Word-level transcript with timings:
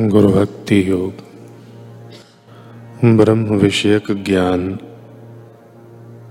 गुरु 0.00 0.28
भक्ति 0.32 0.90
योग। 0.90 1.14
ब्रह्म 3.16 3.44
विषयक 3.44 4.04
ज्ञान 4.10 4.78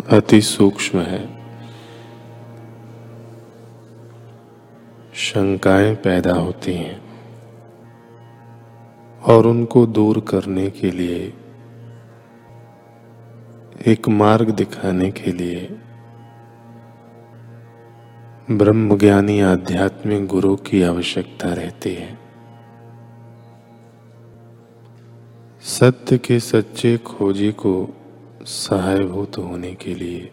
अति 0.09 0.41
सूक्ष्म 0.41 0.99
है। 0.99 1.45
शंकाएँ 5.13 5.95
पैदा 5.95 6.33
होती 6.33 6.73
हैं 6.73 7.01
और 9.23 9.47
उनको 9.47 9.85
दूर 9.85 10.19
करने 10.19 10.69
के 10.69 10.91
लिए, 10.91 11.33
एक 13.87 14.09
मार्ग 14.09 14.49
दिखाने 14.49 15.11
के 15.11 15.31
लिए, 15.31 15.77
ब्रह्मज्ञानी 18.51 19.41
आध्यात्मिक 19.41 20.27
गुरु 20.27 20.55
की 20.55 20.83
आवश्यकता 20.83 21.53
रहती 21.53 21.93
है। 21.93 22.20
सत्य 25.63 26.17
के 26.17 26.39
सच्चे 26.39 26.97
खोजी 26.97 27.51
को 27.51 27.89
सहायभूत 28.41 29.37
होने 29.37 29.75
के 29.75 29.95
लिए। 29.95 30.31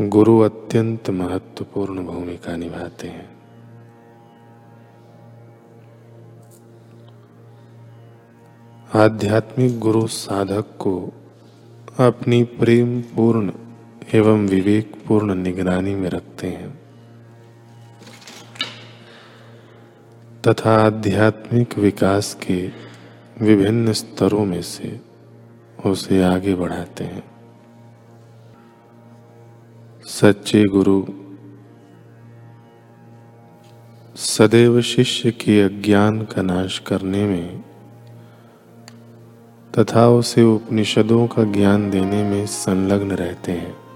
गुरु 0.00 0.40
अत्यंत 0.40 1.10
महत्वपूर्ण 1.10 2.04
भूमिका 2.04 2.56
निभाते 2.56 3.08
हैं। 3.08 3.30
आध्यात्मिक 8.94 9.78
गुरु 9.78 10.06
साधक 10.06 10.64
को 10.78 11.12
अपनी 11.98 12.42
प्रेम 12.42 13.00
पूर्ण 13.00 13.52
एवं 14.14 14.46
विवेकपूर्ण 14.46 15.34
निगरानी 15.34 15.94
में 15.94 16.10
रखते 16.10 16.48
हैं। 16.48 16.79
तथा 20.46 20.86
आध्यात्मिक 20.86 21.78
विकास 21.78 22.34
के 22.34 22.70
विभिन्न 23.42 23.92
स्तरों 23.92 24.44
में 24.44 24.62
से 24.62 25.00
उसे 25.86 26.22
आगे 26.22 26.54
बढ़ाते 26.54 27.04
हैं। 27.04 27.24
सच्चे 30.04 30.64
गुरु, 30.64 31.06
सदैव 34.16 34.80
शिष्य 34.80 35.30
के 35.30 35.60
अज्ञान 35.62 36.22
का 36.22 36.42
नाश 36.42 36.78
करने 36.78 37.24
में 37.24 37.64
तथा 39.78 40.08
उसे 40.08 40.42
उपनिषदों 40.42 41.26
का 41.26 41.44
ज्ञान 41.44 41.90
देने 41.90 42.22
में 42.24 42.46
संलग्न 42.46 43.10
रहते 43.10 43.52
हैं। 43.52 43.89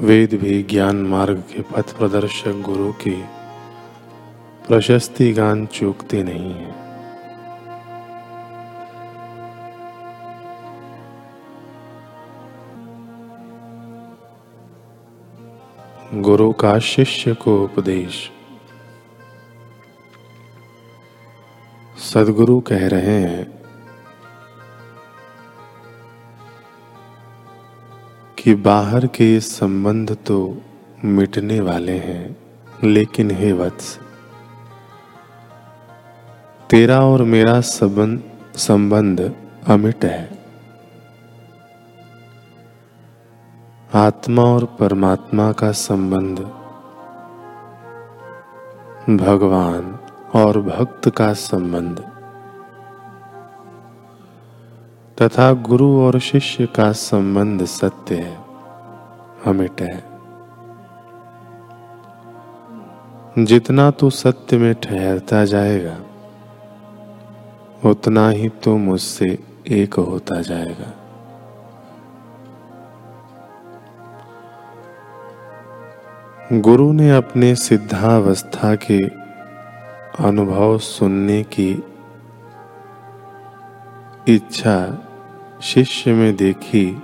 वेद 0.00 0.34
भी 0.34 0.62
ज्ञान 0.62 0.96
मार्ग 0.96 1.38
के 1.38 1.62
पथ 1.62 1.96
प्रदर्शक 1.96 2.60
गुरु 2.60 2.92
की 2.92 3.24
प्रशस्ति 4.68 5.32
गान 5.32 5.66
चूकते 5.66 6.22
नहीं 6.22 6.54
है। 6.54 6.74
गुरु 16.22 16.52
का 16.52 16.78
शिष्य 16.78 17.34
को 17.34 17.64
उपदेश। 17.64 18.30
सदगुरु 21.98 22.60
कह 22.60 22.88
रहे 22.88 23.02
हैं 23.02 23.59
कि 28.40 28.54
बाहर 28.54 29.06
के 29.06 29.40
संबंध 29.40 30.10
तो 30.26 30.36
मिटने 31.04 31.60
वाले 31.60 31.92
हैं, 31.92 32.36
लेकिन 32.84 33.30
हे 33.30 33.52
वत्स, 33.52 33.98
तेरा 36.70 37.00
और 37.00 37.22
मेरा 37.24 37.60
संबंध 37.60 38.22
संबंध 38.56 39.20
अमिट 39.66 40.04
है। 40.04 40.38
आत्मा 43.94 44.42
और 44.44 44.64
परमात्मा 44.80 45.50
का 45.52 45.72
संबंध, 45.72 46.40
भगवान 49.20 49.98
और 50.34 50.60
भक्त 50.62 51.08
का 51.08 51.32
संबंध। 51.32 52.09
तथा 55.22 55.52
गुरु 55.52 55.88
और 56.00 56.18
शिष्य 56.18 56.66
का 56.66 56.92
संबंध 56.92 57.64
सत्य 57.64 58.14
है। 58.14 58.36
अमिट 59.46 59.80
है 59.80 60.04
जितना 63.38 63.90
तू 63.90 64.10
सत्य 64.10 64.56
में 64.56 64.74
ठहरता 64.74 65.44
जाएगा, 65.44 65.96
उतना 67.90 68.28
ही 68.30 68.48
तू 68.48 68.76
मुझसे 68.76 69.38
एक 69.68 69.94
होता 69.94 70.40
जाएगा। 70.40 70.92
गुरु 76.52 76.92
ने 76.92 77.10
अपने 77.16 77.54
सिद्धावस्था 77.54 78.74
के 78.74 78.98
अनुभव 80.24 80.78
सुनने 80.78 81.42
की 81.42 81.70
इच्छा 84.28 85.06
शिष्य 85.62 86.12
में 86.12 86.36
देखी, 86.36 87.02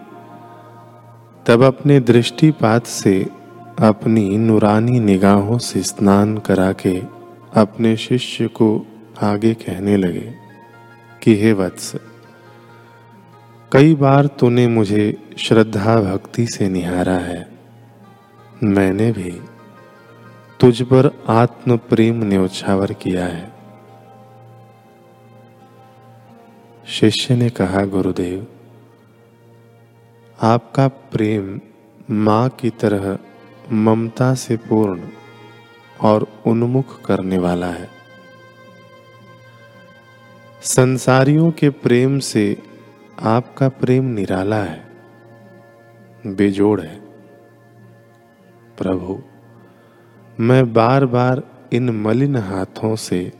तब 1.46 1.62
अपने 1.62 2.00
दृष्टिपात 2.00 2.86
से 2.86 3.26
अपनी 3.80 4.38
नुरानी 4.38 5.00
निगाहों 5.00 5.58
से 5.58 5.82
स्नान 5.82 6.38
करा 6.38 6.72
के 6.72 7.02
अपने 7.54 7.96
शिष्य 7.96 8.46
को 8.46 8.86
आगे 9.22 9.54
कहने 9.54 9.96
लगे 9.96 10.34
कि, 11.22 11.36
हे 11.36 11.52
वत्स, 11.52 11.96
कई 13.72 13.94
बार 13.94 14.26
तूने 14.26 14.68
मुझे 14.68 15.30
श्रद्धा 15.38 16.00
भक्ति 16.00 16.46
से 16.46 16.68
निहारा 16.68 17.14
है। 17.14 17.48
मैंने 18.62 19.12
भी 19.12 19.40
तुझ 20.60 20.82
पर 20.82 21.24
आत्म 21.28 21.76
प्रेम 21.76 22.24
ने 22.24 22.38
उछावर 22.38 22.92
किया 22.92 23.24
है। 23.24 23.55
शिष्य 26.88 27.36
ने 27.36 27.48
कहा, 27.50 27.84
गुरुदेव, 27.84 28.46
आपका 30.42 30.88
प्रेम 30.88 31.60
माँ 32.10 32.48
की 32.48 32.70
तरह 32.70 33.18
ममता 33.72 34.34
से 34.34 34.56
पूर्ण 34.56 35.08
और 36.00 36.26
उन्मुख 36.46 37.00
करने 37.02 37.38
वाला 37.38 37.66
है। 37.66 37.88
संसारियों 40.62 41.50
के 41.50 41.70
प्रेम 41.70 42.18
से 42.18 42.56
आपका 43.20 43.68
प्रेम 43.68 44.04
निराला 44.04 44.62
है, 44.62 44.84
बेजोड़ 46.26 46.80
है। 46.80 47.00
प्रभु, 48.78 49.22
मैं 50.40 50.72
बार 50.72 51.06
बार 51.06 51.42
इन 51.72 51.90
मलिन 51.90 52.36
हाथों 52.36 52.96
से 52.96 53.32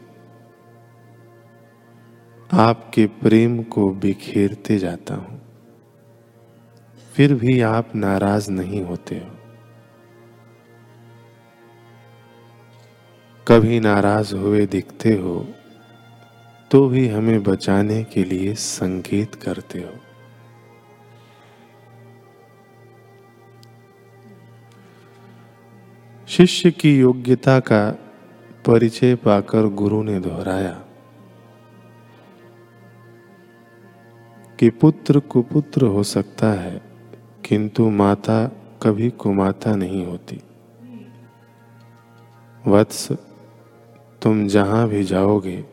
आपके 2.51 3.07
प्रेम 3.07 3.63
को 3.63 3.89
बिखेरते 3.93 4.79
जाता 4.79 5.15
हूँ। 5.15 5.41
फिर 7.15 7.35
भी 7.35 7.61
आप 7.61 7.95
नाराज़ 7.95 8.51
नहीं 8.51 8.83
होते 8.83 9.15
हो। 9.15 9.31
कभी 13.47 13.81
नाराज़ 13.81 14.35
हुए 14.35 14.67
दिखते 14.67 15.13
हो 15.13 15.49
तो 16.71 16.89
भी 16.89 17.09
हमें 17.09 17.43
बचाने 17.43 18.05
के 18.05 18.25
लिए 18.25 18.55
संकेत 18.55 19.35
करते 19.35 19.79
हो। 19.79 19.93
शिष्य 26.29 26.71
की 26.71 26.99
योग्यता 26.99 27.61
का 27.61 27.91
परिचय 28.67 29.15
पाकर 29.15 29.67
गुरु 29.67 30.03
ने 30.03 30.21
दोहराया 30.21 30.86
कि 34.59 34.71
पुत्र 34.71 35.21
कुपुत्र 35.21 35.87
हो 35.87 36.03
सकता 36.03 36.53
है, 36.53 36.81
किंतु 37.45 37.89
माता 37.91 38.45
कभी 38.83 39.11
कुमाता 39.11 39.75
नहीं 39.77 40.05
होती। 40.07 40.41
वत्स, 42.67 43.13
तुम 44.23 44.47
जहाँ 44.49 44.89
भी 44.89 45.03
जाओगे, 45.05 45.65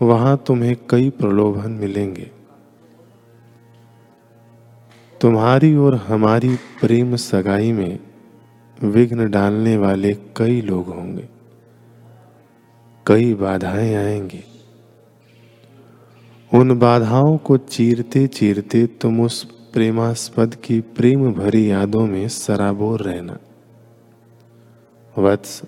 वहाँ 0.00 0.36
तुम्हें 0.46 0.76
कई 0.90 1.10
प्रलोभन 1.10 1.70
मिलेंगे। 1.70 2.30
तुम्हारी 5.20 5.74
और 5.76 5.94
हमारी 5.94 6.54
प्रेम 6.80 7.16
सगाई 7.16 7.72
में 7.72 7.98
विघ्न 8.78 9.30
डालने 9.30 9.76
वाले 9.76 10.14
कई 10.36 10.60
लोग 10.62 10.88
होंगे, 10.88 11.28
कई 13.06 13.34
बाधाएँ 13.34 13.94
आएँगी। 13.94 14.44
उन 16.54 16.78
बाधाओं 16.78 17.36
को 17.36 17.56
चीरते 17.56 18.26
चीरते 18.26 18.86
तुम 18.86 19.20
उस 19.20 19.44
प्रेमास्पद 19.44 20.54
की 20.54 20.80
प्रेम 20.80 21.32
भरी 21.32 21.70
यादों 21.70 22.06
में 22.06 22.28
सराबोर 22.28 23.00
रहना। 23.00 23.38
वत्स, 25.18 25.62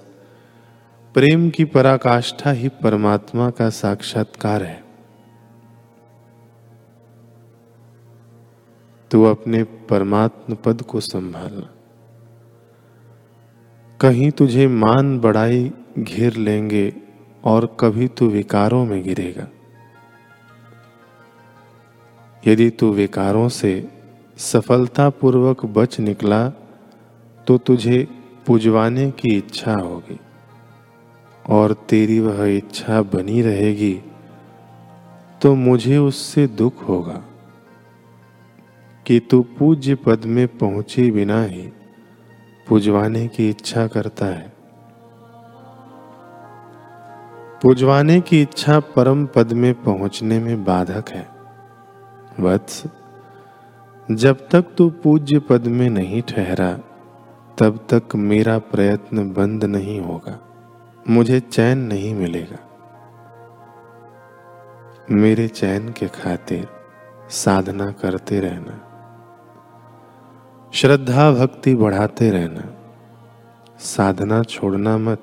प्रेम 1.14 1.50
की 1.50 1.64
पराकाष्ठा 1.64 2.50
ही 2.50 2.68
परमात्मा 2.68 3.50
का 3.50 3.70
साक्षात्कार 3.70 4.62
है। 4.62 4.84
तू 9.10 9.24
अपने 9.24 9.62
परमात्म 9.64 10.54
पद 10.54 10.82
को 10.82 11.00
संभालना। 11.00 11.74
कहीं 14.00 14.30
तुझे 14.30 14.66
मान 14.66 15.18
बढ़ाई 15.18 15.72
घेर 15.98 16.36
लेंगे 16.36 16.92
और 17.44 17.76
कभी 17.80 18.08
तू 18.08 18.26
विकारों 18.26 18.84
में 18.84 19.02
गिरेगा। 19.02 19.48
यदि 22.46 22.69
तू 22.70 22.93
विकारों 22.93 23.48
से 23.48 23.72
सफलतापूर्वक 24.38 25.64
बच 25.66 25.98
निकला 26.00 26.48
तो 27.46 27.56
तुझे 27.58 28.06
पुजवाने 28.46 29.10
की 29.10 29.37
इच्छा 29.37 29.72
होगी, 29.72 30.19
और 31.44 31.72
तेरी 31.88 32.19
वह 32.20 32.44
इच्छा 32.46 33.00
बनी 33.02 33.43
रहेगी 33.43 33.94
तो 35.40 35.54
मुझे 35.54 35.96
उससे 35.98 36.46
दुख 36.46 36.88
होगा, 36.88 37.22
कि 39.06 39.19
तू 39.20 39.43
पूज्य 39.58 39.94
पद 39.94 40.25
में 40.26 40.46
पहुँचे 40.48 41.10
बिना 41.10 41.43
ही 41.44 41.69
पुजवाने 42.66 43.26
की 43.28 43.48
इच्छा 43.50 43.87
करता 43.87 44.26
है। 44.26 44.52
पुजवाने 47.62 48.20
की 48.20 48.40
इच्छा 48.43 48.78
परम 48.96 49.26
पद 49.26 49.52
में 49.52 49.72
पहुँचने 49.82 50.38
में 50.40 50.64
बाधक 50.64 51.10
है। 51.10 51.35
वत्स, 52.40 52.82
जब 54.10 54.48
तक 54.48 54.64
तू 54.78 54.88
पूज्य 55.02 55.38
पद 55.38 55.66
में 55.68 55.88
नहीं 55.90 56.22
ठहरा, 56.22 56.72
तब 57.58 57.78
तक 57.90 58.16
मेरा 58.16 58.58
प्रयत्न 58.70 59.32
बंद 59.32 59.64
नहीं 59.64 60.00
होगा, 60.00 60.38
मुझे 61.08 61.40
चैन 61.42 61.78
नहीं 61.78 62.14
मिलेगा। 62.14 62.58
मेरे 65.10 65.48
चैन 65.48 65.88
के 65.92 66.08
खातिर 66.12 66.68
साधना 67.34 67.90
करते 67.92 68.40
रहना, 68.40 68.80
श्रद्धा 70.72 71.30
भक्ति 71.32 71.74
बढ़ाते 71.74 72.30
रहना, 72.30 72.64
साधना 73.86 74.42
छोड़ना 74.44 74.96
मत, 74.98 75.22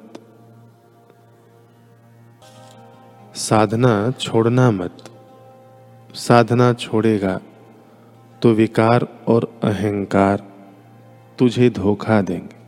साधना 3.37 4.11
छोड़ना 4.11 4.69
मत। 4.71 5.09
साधना 6.13 6.73
छोड़ेगा 6.73 7.39
तो 8.41 8.53
विकार 8.53 9.07
और 9.27 9.43
अहंकार 9.63 10.43
तुझे 11.39 11.69
धोखा 11.69 12.21
देंगे। 12.21 12.61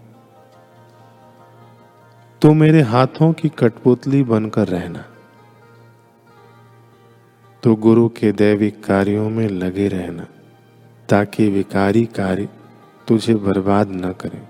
तो 2.41 2.53
मेरे 2.53 2.81
हाथों 2.81 3.31
की 3.33 3.49
कठपुतली 3.49 4.23
बनकर 4.23 4.67
रहना। 4.67 5.03
तो 7.63 7.75
गुरु 7.75 8.07
के 8.09 8.31
दैविक 8.31 8.83
कार्यों 8.83 9.29
में 9.29 9.47
लगे 9.47 9.87
रहना, 9.87 10.25
ताकि 11.09 11.47
विकारी 11.49 12.05
कार्य 12.05 12.47
तुझे 13.07 13.35
बर्बाद 13.35 13.91
न 13.95 14.11
करें। 14.11 14.47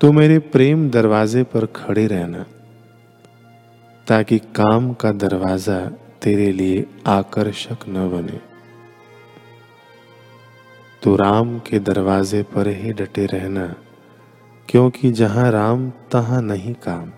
तो 0.00 0.12
मेरे 0.12 0.38
प्रेम 0.38 0.88
दरवाजे 0.90 1.42
पर 1.44 1.66
खड़े 1.76 2.06
रहना, 2.06 2.44
ताकि 4.06 4.38
काम 4.54 4.92
का 4.92 5.12
दरवाज़ा 5.12 5.80
तेरे 6.22 6.52
लिए 6.52 6.86
आकर्षक 7.06 7.76
न 7.88 8.10
बने। 8.10 8.40
तो 11.02 11.16
राम 11.16 11.58
के 11.58 11.78
दरवाजे 11.78 12.42
पर 12.42 12.68
ही 12.68 12.92
डटे 12.92 13.26
रहना, 13.26 13.74
क्योंकि 14.68 15.12
जहाँ 15.12 15.50
राम 15.50 15.90
तहां 15.90 16.42
नहीं 16.42 16.74
काम। 16.74 17.12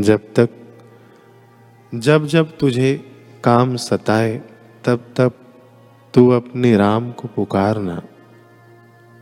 जब 0.00 0.34
तक, 0.34 0.48
जब 1.94 2.26
जब 2.26 2.58
तुझे 2.58 3.12
काम 3.44 3.76
सताए, 3.76 4.42
तब 4.84 5.14
तब 5.16 5.32
तू 6.14 6.30
अपने 6.30 6.76
राम 6.76 7.12
को 7.12 7.28
पुकारना, 7.28 8.02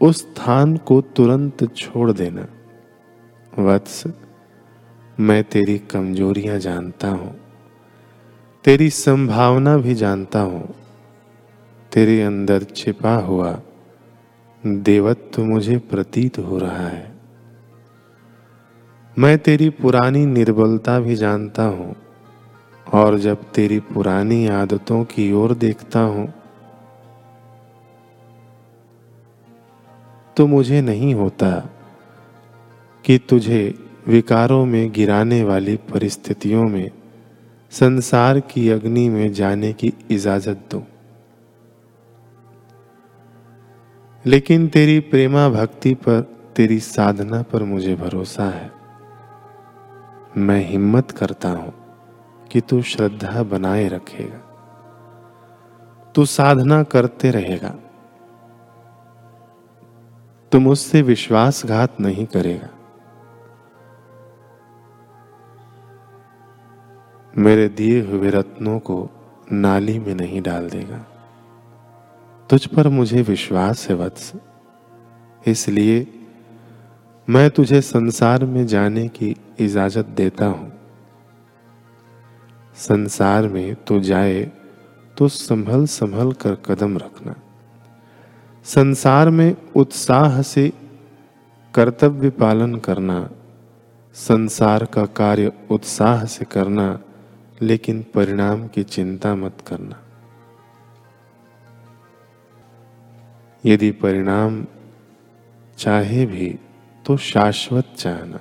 उस 0.00 0.18
स्थान 0.18 0.76
को 0.76 1.00
तुरंत 1.00 1.74
छोड़ 1.76 2.12
देना। 2.12 2.46
वत्स 3.58 4.06
मैं 5.16 5.42
तेरी 5.44 5.76
कमजोरियाँ 5.90 6.58
जानता 6.58 7.08
हूँ, 7.08 7.34
तेरी 8.64 8.88
संभावना 8.90 9.76
भी 9.76 9.94
जानता 9.94 10.40
हूँ। 10.40 10.62
तेरे 11.92 12.20
अंदर 12.22 12.62
छिपा 12.66 13.14
हुआ 13.16 13.50
देवत्व 14.62 15.44
मुझे 15.44 15.76
प्रतीत 15.90 16.38
हो 16.38 16.58
रहा 16.58 16.86
है। 16.88 17.10
मैं 19.16 19.36
तेरी 19.38 19.68
पुरानी 19.72 20.24
निर्बलता 20.26 20.98
भी 21.00 21.16
जानता 21.16 21.64
हूँ, 21.64 21.94
और 22.86 23.18
जब 23.18 23.42
तेरी 23.54 23.78
पुरानी 23.84 24.46
आदतों 24.50 25.02
की 25.04 25.30
ओर 25.32 25.54
देखता 25.56 26.00
हूँ 26.00 26.32
तो 30.36 30.46
मुझे 30.46 30.80
नहीं 30.80 31.14
होता 31.14 31.50
कि 33.04 33.18
तुझे 33.28 33.62
विकारों 34.08 34.66
में 34.66 34.92
गिराने 34.92 35.44
वाली 35.44 35.76
परिस्थितियों 35.76 36.64
में, 36.64 36.90
संसार 37.70 38.40
की 38.40 38.70
अग्नि 38.70 39.08
में 39.08 39.32
जाने 39.32 39.72
की 39.72 39.92
इजाज़त 40.10 40.60
दो। 40.70 40.82
लेकिन 44.26 44.68
तेरी 44.68 45.00
प्रेमा 45.00 45.48
भक्ति 45.48 45.94
पर, 45.94 46.20
तेरी 46.56 46.80
साधना 46.80 47.42
पर 47.42 47.62
मुझे 47.62 47.94
भरोसा 47.94 48.44
है। 48.44 48.72
मैं 50.36 50.68
हिम्मत 50.68 51.10
करता 51.10 51.48
हूँ 51.48 51.74
कि 52.52 52.60
तू 52.60 52.82
श्रद्धा 52.82 53.42
बनाए 53.42 53.88
रखेगा। 53.88 54.48
तू 56.14 56.24
साधना 56.24 56.82
करते 56.82 57.30
रहेगा। 57.30 57.74
तुम 60.52 60.66
उससे 60.66 61.02
विश्वासघात 61.02 62.00
नहीं 62.00 62.26
करेगा। 62.26 62.68
मेरे 67.38 67.68
दिए 67.68 68.00
हुए 68.02 68.30
रत्नों 68.30 68.78
को 68.78 69.10
नाली 69.52 69.98
में 69.98 70.14
नहीं 70.14 70.42
डाल 70.42 70.68
देगा। 70.70 71.06
तुझ 72.50 72.66
पर 72.66 72.88
मुझे 72.88 73.22
विश्वास 73.22 73.88
है 73.88 73.96
वत्स। 73.96 74.32
इसलिए 75.46 76.06
मैं 77.28 77.50
तुझे 77.50 77.80
संसार 77.80 78.44
में 78.44 78.66
जाने 78.66 79.08
की 79.08 79.36
इजाज़त 79.58 80.06
देता 80.06 80.46
हूँ। 80.46 80.72
संसार 82.76 83.48
में 83.48 83.74
तू 83.74 84.00
जाए 84.00 84.52
तो 85.18 85.28
संभल 85.28 85.86
संभल 85.86 86.32
कर 86.32 86.54
कदम 86.54 86.98
रखना। 86.98 87.34
संसार 88.64 89.30
में 89.30 89.56
उत्साह 89.76 90.42
से 90.42 90.72
कर्तव्य 91.74 92.30
पालन 92.30 92.74
करना। 92.74 93.30
संसार 94.14 94.84
का 94.84 95.06
कार्य 95.06 95.52
उत्साह 95.70 96.24
से 96.24 96.44
करना। 96.44 96.98
लेकिन 97.62 98.02
परिणाम 98.14 98.68
की 98.68 98.82
चिंता 98.82 99.34
मत 99.34 99.64
करना। 99.66 100.02
यदि 103.66 103.90
परिणाम 103.90 104.66
चाहे 105.78 106.26
भी 106.26 106.58
तो 107.06 107.16
शाश्वत 107.16 107.84
चाहना, 107.98 108.40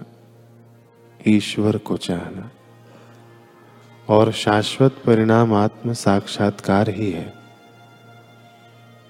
ईश्वर 1.27 1.77
को 1.77 1.97
चाहना। 1.97 2.51
और 4.09 4.31
शाश्वत 4.31 4.91
परिणाम 5.05 5.53
आत्म 5.53 5.93
साक्षात्कार 5.93 6.89
ही 6.89 7.11
है। 7.11 7.33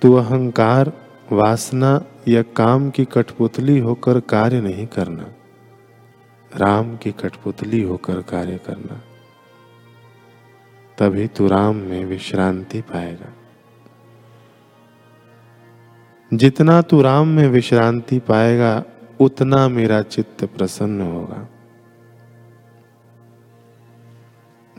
तो 0.01 0.13
अहंकार, 0.13 0.93
वासना 1.31 2.01
या 2.27 2.41
काम 2.41 2.89
की 2.89 3.05
कठपुतली 3.05 3.79
होकर 3.79 4.19
कार्य 4.19 4.61
नहीं 4.61 4.87
करना। 4.87 5.23
राम 6.57 6.97
की 6.97 7.11
कठपुतली 7.11 7.81
होकर 7.81 8.21
कार्य 8.21 8.57
करना। 8.57 9.01
तभी 11.01 11.27
तू 11.27 11.48
राम 11.48 11.75
में 11.75 12.05
विश्रांति 12.05 12.81
पाएगा। 12.81 13.34
जितना 16.34 16.81
तू 16.81 17.01
राम 17.01 17.27
में 17.27 17.48
विश्रांति 17.48 18.20
पाएगा, 18.20 18.84
उतना 19.20 19.67
मेरा 19.67 20.01
चित्त 20.01 20.46
प्रसन्न 20.46 21.01
होगा। 21.01 21.48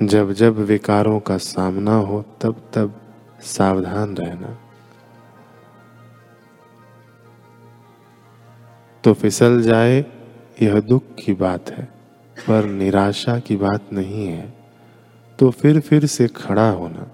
जब 0.03 0.33
जब 0.33 0.55
विकारों 0.55 1.21
का 1.21 1.37
सामना 1.37 1.95
हो, 1.95 2.25
तब 2.41 2.71
तब 2.75 3.01
सावधान 3.41 4.17
रहना। 4.17 4.59
तो 9.05 9.13
फिसल 9.15 9.63
जाए, 9.63 10.07
यह 10.63 10.81
दुख 10.81 11.03
की 11.25 11.33
बात 11.33 11.71
है, 11.71 11.85
पर 12.49 12.65
निराशा 12.65 13.39
की 13.39 13.57
बात 13.57 13.81
नहीं 13.93 14.27
है। 14.27 14.62
तो 15.43 15.51
फिर 15.51 15.79
फिर 15.81 16.05
से 16.07 16.27
खड़ा 16.29 16.69
होना। 16.71 17.07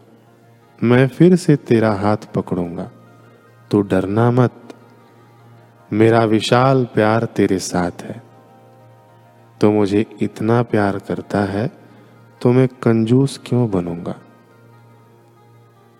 मैं 0.83 1.07
फिर 1.09 1.37
से 1.37 1.57
तेरा 1.57 1.93
हाथ 1.93 2.17
पकड़ूँगा। 2.35 2.91
तू 3.71 3.81
डरना 3.83 4.31
मत। 4.31 4.75
मेरा 5.91 6.25
विशाल 6.25 6.85
प्यार 6.85 7.25
तेरे 7.25 7.59
साथ 7.59 8.03
है। 8.03 8.23
तो 9.61 9.71
मुझे 9.71 10.05
इतना 10.23 10.63
प्यार 10.63 10.99
करता 10.99 11.41
है 11.45 11.67
तो 12.41 12.53
मैं 12.53 12.69
कंजूस 12.83 13.41
क्यों 13.47 13.71
बनूँगा? 13.71 14.15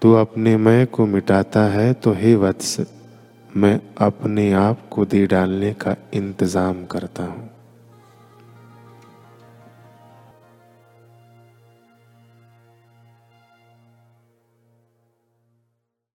तू 0.03 0.13
अपने 0.15 0.57
मैं 0.57 0.87
को 0.87 1.07
मिटाता 1.07 1.65
है 1.65 1.93
तो 1.93 2.13
हे 2.13 2.35
वत्स, 2.37 2.81
मैं 3.57 3.81
अपने 4.01 4.53
आप 4.53 4.89
को 4.91 5.05
दे 5.05 5.27
डालने 5.27 5.73
का 5.75 5.97
इंतज़ाम 6.15 6.85
करता 6.85 7.25
हूँ। 7.25 7.51